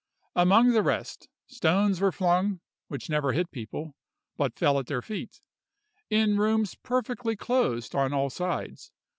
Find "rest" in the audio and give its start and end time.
0.81-1.29